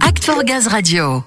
[0.00, 1.22] Act Gaz Radio.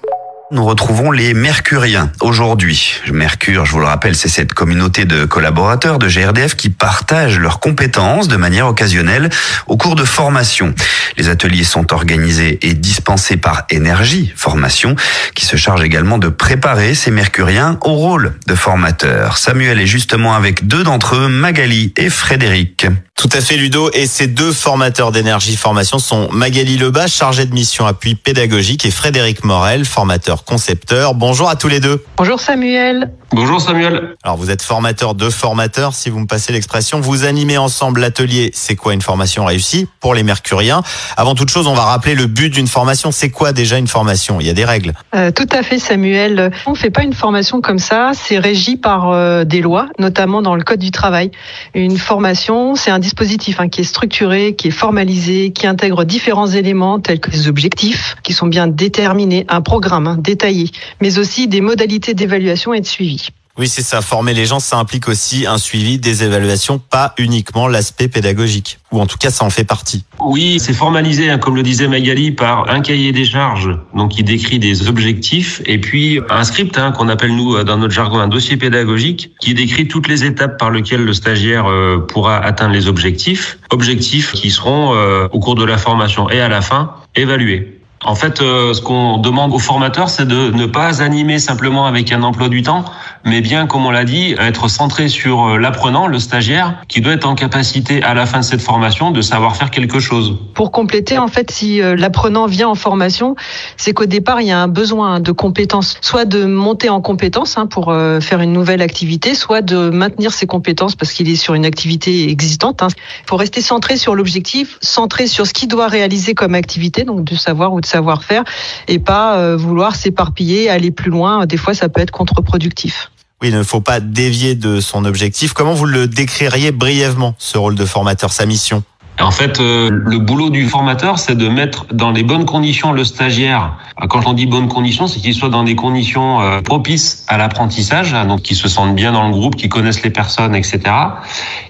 [0.50, 2.96] Nous retrouvons les Mercuriens aujourd'hui.
[3.10, 7.60] Mercure, je vous le rappelle, c'est cette communauté de collaborateurs de GRDF qui partagent leurs
[7.60, 9.30] compétences de manière occasionnelle
[9.68, 10.74] au cours de formation.
[11.16, 14.96] Les ateliers sont organisés et dispensés par Énergie Formation,
[15.34, 19.38] qui se charge également de préparer ces Mercuriens au rôle de formateurs.
[19.38, 22.86] Samuel est justement avec deux d'entre eux, Magali et Frédéric.
[23.20, 27.52] Tout à fait Ludo et ces deux formateurs d'énergie formation sont Magali Lebas, chargée de
[27.52, 31.12] mission appui pédagogique et Frédéric Morel, formateur concepteur.
[31.12, 32.02] Bonjour à tous les deux.
[32.16, 33.10] Bonjour Samuel.
[33.32, 34.16] Bonjour Samuel.
[34.24, 37.00] Alors vous êtes formateur de formateurs, si vous me passez l'expression.
[37.00, 40.82] Vous animez ensemble l'atelier C'est quoi une formation réussie pour les Mercuriens.
[41.16, 43.12] Avant toute chose, on va rappeler le but d'une formation.
[43.12, 44.40] C'est quoi déjà une formation?
[44.40, 44.94] Il y a des règles.
[45.14, 46.50] Euh, tout à fait Samuel.
[46.66, 48.12] On ne fait pas une formation comme ça.
[48.14, 51.30] C'est régi par euh, des lois, notamment dans le Code du travail.
[51.74, 56.46] Une formation, c'est un dispositif hein, qui est structuré, qui est formalisé, qui intègre différents
[56.46, 61.48] éléments tels que les objectifs, qui sont bien déterminés, un programme hein, détaillé, mais aussi
[61.48, 63.30] des modalités d'évaluation et de suivi.
[63.60, 64.00] Oui, c'est ça.
[64.00, 68.78] Former les gens, ça implique aussi un suivi des évaluations, pas uniquement l'aspect pédagogique.
[68.90, 70.02] Ou en tout cas, ça en fait partie.
[70.18, 74.24] Oui, c'est formalisé, hein, comme le disait Magali, par un cahier des charges, donc qui
[74.24, 78.28] décrit des objectifs, et puis un script hein, qu'on appelle nous dans notre jargon un
[78.28, 82.88] dossier pédagogique, qui décrit toutes les étapes par lesquelles le stagiaire euh, pourra atteindre les
[82.88, 87.79] objectifs, objectifs qui seront euh, au cours de la formation et à la fin évalués.
[88.02, 92.10] En fait, euh, ce qu'on demande aux formateurs, c'est de ne pas animer simplement avec
[92.12, 92.82] un emploi du temps,
[93.26, 97.12] mais bien, comme on l'a dit, être centré sur euh, l'apprenant, le stagiaire, qui doit
[97.12, 100.38] être en capacité à la fin de cette formation de savoir faire quelque chose.
[100.54, 103.36] Pour compléter, en fait, si euh, l'apprenant vient en formation,
[103.76, 107.58] c'est qu'au départ, il y a un besoin de compétences, soit de monter en compétences
[107.58, 111.54] hein, pour faire une nouvelle activité, soit de maintenir ses compétences parce qu'il est sur
[111.54, 112.82] une activité existante.
[112.82, 112.88] Hein.
[113.24, 117.24] Il faut rester centré sur l'objectif, centré sur ce qu'il doit réaliser comme activité, donc
[117.24, 118.44] de savoir ou de savoir-faire
[118.88, 121.46] et pas euh, vouloir s'éparpiller, aller plus loin.
[121.46, 123.10] Des fois, ça peut être contre-productif.
[123.42, 125.52] Oui, il ne faut pas dévier de son objectif.
[125.54, 128.82] Comment vous le décririez brièvement, ce rôle de formateur, sa mission?
[129.22, 133.04] En fait, euh, le boulot du formateur, c'est de mettre dans les bonnes conditions le
[133.04, 133.76] stagiaire.
[134.08, 138.14] Quand on dit bonnes conditions, c'est qu'il soit dans des conditions euh, propices à l'apprentissage,
[138.14, 140.80] hein, donc qu'il se sente bien dans le groupe, qu'il connaisse les personnes, etc.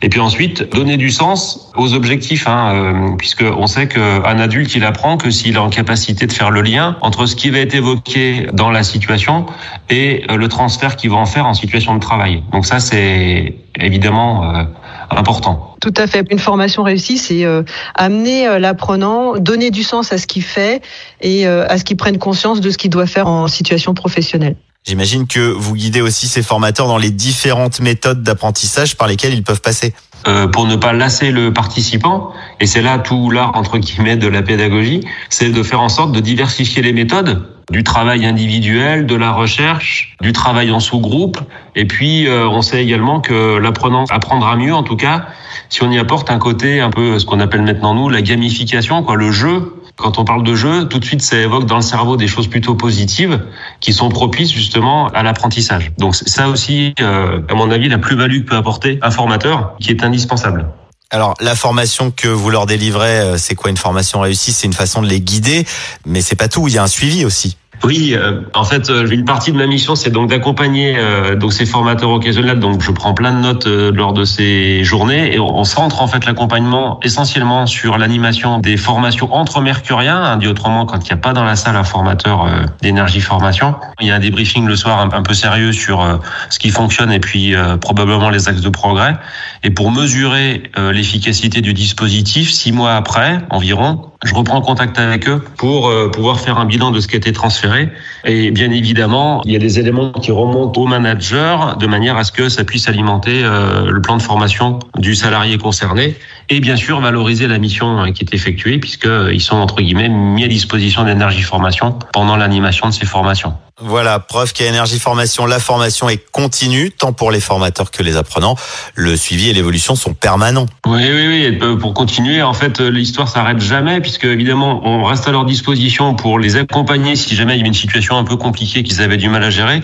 [0.03, 4.75] Et puis ensuite, donner du sens aux objectifs, hein, euh, puisque on sait qu'un adulte,
[4.75, 7.59] il apprend que s'il est en capacité de faire le lien entre ce qui va
[7.59, 9.47] être évoqué dans la situation
[9.89, 12.43] et le transfert qu'il va en faire en situation de travail.
[12.53, 14.67] Donc ça, c'est évidemment
[15.11, 15.77] important.
[15.81, 16.27] Tout à fait.
[16.31, 17.63] Une formation réussie, c'est euh,
[17.95, 20.83] amener euh, l'apprenant, donner du sens à ce qu'il fait
[21.21, 24.57] et euh, à ce qu'il prenne conscience de ce qu'il doit faire en situation professionnelle.
[24.87, 29.43] J'imagine que vous guidez aussi ces formateurs dans les différentes méthodes d'apprentissage par lesquelles ils
[29.43, 29.93] peuvent passer.
[30.27, 34.29] Euh, pour ne pas lasser le participant, et c'est là tout l'art entre guillemets de
[34.29, 39.15] la pédagogie, c'est de faire en sorte de diversifier les méthodes du travail individuel, de
[39.15, 41.39] la recherche, du travail en sous-groupe.
[41.77, 45.27] Et puis, euh, on sait également que l'apprenant apprendra mieux, en tout cas,
[45.69, 49.03] si on y apporte un côté un peu ce qu'on appelle maintenant nous la gamification,
[49.03, 49.77] quoi, le jeu.
[49.97, 52.49] Quand on parle de jeu, tout de suite, ça évoque dans le cerveau des choses
[52.49, 53.45] plutôt positives
[53.81, 55.93] qui sont propices justement à l'apprentissage.
[55.99, 59.91] Donc ça aussi, euh, à mon avis, la plus-value que peut apporter un formateur, qui
[59.91, 60.67] est indispensable.
[61.11, 64.53] Alors la formation que vous leur délivrez, euh, c'est quoi une formation réussie?
[64.53, 65.67] C'est une façon de les guider,
[66.07, 66.69] mais c'est pas tout.
[66.69, 67.57] Il y a un suivi aussi.
[67.83, 71.55] Oui, euh, en fait, euh, une partie de ma mission, c'est donc d'accompagner euh, donc
[71.55, 72.61] ces formateurs occasionnels.
[72.61, 76.27] Donc, je prends plein de notes lors de ces journées et on centre en fait
[76.27, 80.23] l'accompagnement essentiellement sur l'animation des formations entre mercuriens.
[80.23, 82.47] Hein, dit autrement, quand il n'y a pas dans la salle un formateur
[82.83, 86.07] d'énergie formation, il y a un débriefing le soir un, un peu sérieux sur
[86.51, 89.17] ce qui fonctionne et puis probablement les axes de progrès.
[89.63, 95.43] Et pour mesurer l'efficacité du dispositif, six mois après environ, je reprends contact avec eux
[95.57, 97.89] pour euh, pouvoir faire un bilan de ce qui a été transféré.
[98.25, 102.25] Et bien évidemment, il y a des éléments qui remontent au manager de manière à
[102.25, 106.17] ce que ça puisse alimenter euh, le plan de formation du salarié concerné.
[106.53, 110.45] Et bien sûr, valoriser la mission euh, qui est effectuée puisqu'ils sont, entre guillemets, mis
[110.45, 113.55] à disposition d'énergie formation pendant l'animation de ces formations.
[113.83, 118.17] Voilà, preuve qu'à Énergie Formation, la formation est continue, tant pour les formateurs que les
[118.17, 118.57] apprenants.
[118.95, 120.67] Le suivi et l'évolution sont permanents.
[120.87, 121.59] Oui, oui, oui.
[121.63, 125.47] Euh, pour continuer, en fait, euh, l'histoire s'arrête jamais, puisque évidemment, on reste à leur
[125.47, 129.01] disposition pour les accompagner si jamais il y avait une situation un peu compliquée qu'ils
[129.01, 129.83] avaient du mal à gérer.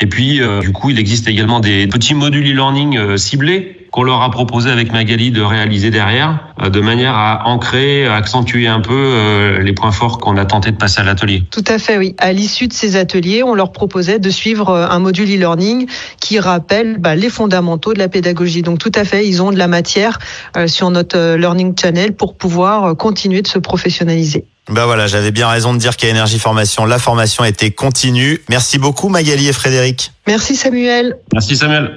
[0.00, 4.22] Et puis, euh, du coup, il existe également des petits modules e-learning ciblés qu'on leur
[4.22, 8.80] a proposé avec Magali de réaliser derrière, euh, de manière à ancrer, à accentuer un
[8.80, 11.44] peu euh, les points forts qu'on a tenté de passer à l'atelier.
[11.52, 12.16] Tout à fait, oui.
[12.18, 15.86] À l'issue de ces ateliers, on leur proposait de suivre euh, un module e-learning
[16.20, 18.62] qui rappelle bah, les fondamentaux de la pédagogie.
[18.62, 20.18] Donc tout à fait, ils ont de la matière
[20.66, 24.44] sur notre Learning Channel pour pouvoir continuer de se professionnaliser.
[24.70, 28.40] Ben voilà, j'avais bien raison de dire qu'à Énergie Formation, la formation était continue.
[28.48, 30.10] Merci beaucoup Magali et Frédéric.
[30.26, 31.16] Merci Samuel.
[31.32, 31.92] Merci Samuel.